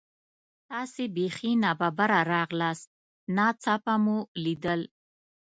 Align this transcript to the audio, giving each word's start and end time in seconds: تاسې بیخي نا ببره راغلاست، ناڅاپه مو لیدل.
تاسې 0.69 1.03
بیخي 1.15 1.51
نا 1.63 1.71
ببره 1.79 2.19
راغلاست، 2.33 2.87
ناڅاپه 3.35 3.95
مو 4.03 4.17
لیدل. 4.43 4.81